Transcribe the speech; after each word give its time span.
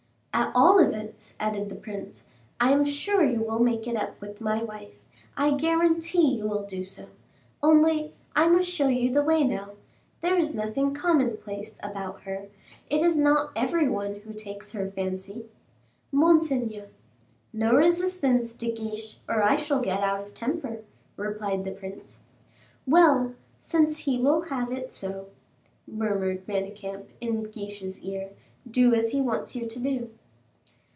"At 0.33 0.53
all 0.55 0.79
events," 0.79 1.35
added 1.39 1.69
the 1.69 1.75
prince, 1.75 2.23
"I 2.59 2.71
am 2.71 2.83
sure 2.83 3.23
you 3.23 3.41
will 3.41 3.59
make 3.59 3.85
it 3.85 3.95
up 3.95 4.19
with 4.21 4.41
my 4.41 4.63
wife: 4.63 4.93
I 5.37 5.51
guarantee 5.51 6.35
you 6.35 6.47
will 6.47 6.63
do 6.63 6.83
so. 6.83 7.07
Only, 7.61 8.13
I 8.35 8.47
must 8.47 8.69
show 8.69 8.87
you 8.87 9.13
the 9.13 9.21
way 9.21 9.43
now. 9.43 9.71
There 10.21 10.37
is 10.37 10.55
nothing 10.55 10.93
commonplace 10.95 11.77
about 11.83 12.21
her: 12.21 12.47
it 12.89 13.01
is 13.01 13.17
not 13.17 13.51
every 13.55 13.87
one 13.87 14.21
who 14.21 14.33
takes 14.33 14.71
her 14.71 14.89
fancy." 14.89 15.45
"Monseigneur" 16.13 16.87
"No 17.63 17.73
resistance, 17.73 18.51
De 18.53 18.71
Guiche, 18.71 19.19
or 19.29 19.43
I 19.43 19.57
shall 19.57 19.81
get 19.81 20.01
out 20.01 20.25
of 20.25 20.33
temper," 20.33 20.79
replied 21.17 21.65
the 21.65 21.71
prince. 21.71 22.21
"Well, 22.87 23.35
since 23.59 23.99
he 23.99 24.17
will 24.17 24.41
have 24.43 24.71
it 24.71 24.91
so," 24.91 25.27
murmured 25.85 26.47
Manicamp, 26.47 27.07
in 27.19 27.43
Guiche's 27.43 27.99
ear, 27.99 28.29
"do 28.69 28.95
as 28.95 29.11
he 29.11 29.21
wants 29.21 29.55
you 29.55 29.67
to 29.67 29.79
do." 29.79 30.09